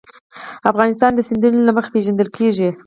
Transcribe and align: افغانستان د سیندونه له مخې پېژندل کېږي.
افغانستان 0.71 1.11
د 1.15 1.19
سیندونه 1.27 1.59
له 1.67 1.71
مخې 1.77 1.93
پېژندل 1.95 2.27
کېږي. 2.37 2.69